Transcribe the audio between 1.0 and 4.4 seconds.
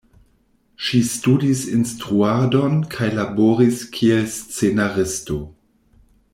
studis instruadon kaj laboris kiel